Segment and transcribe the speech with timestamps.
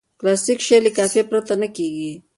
[0.19, 2.11] کلاسیک شعر له قافیه پرته نه کیږي.